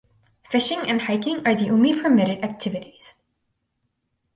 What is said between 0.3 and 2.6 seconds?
Fishing and hiking are the only permitted